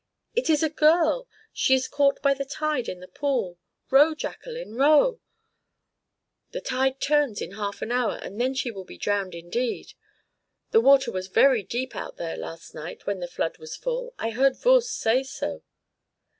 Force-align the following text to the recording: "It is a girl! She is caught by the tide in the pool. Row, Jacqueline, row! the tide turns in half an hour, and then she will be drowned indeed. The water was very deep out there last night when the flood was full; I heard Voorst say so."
"It 0.35 0.49
is 0.49 0.63
a 0.63 0.69
girl! 0.71 1.27
She 1.53 1.75
is 1.75 1.87
caught 1.87 2.23
by 2.23 2.33
the 2.33 2.43
tide 2.43 2.89
in 2.89 3.01
the 3.01 3.07
pool. 3.07 3.59
Row, 3.91 4.15
Jacqueline, 4.15 4.73
row! 4.73 5.19
the 6.49 6.59
tide 6.59 6.99
turns 6.99 7.39
in 7.39 7.51
half 7.51 7.83
an 7.83 7.91
hour, 7.91 8.15
and 8.23 8.41
then 8.41 8.55
she 8.55 8.71
will 8.71 8.83
be 8.83 8.97
drowned 8.97 9.35
indeed. 9.35 9.93
The 10.71 10.81
water 10.81 11.11
was 11.11 11.27
very 11.27 11.61
deep 11.61 11.95
out 11.95 12.17
there 12.17 12.35
last 12.35 12.73
night 12.73 13.05
when 13.05 13.19
the 13.19 13.27
flood 13.27 13.59
was 13.59 13.75
full; 13.75 14.15
I 14.17 14.31
heard 14.31 14.57
Voorst 14.57 14.97
say 14.97 15.21
so." 15.21 15.61